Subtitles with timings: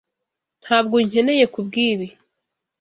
[0.63, 2.07] Ntabwo unkeneye kubwibi.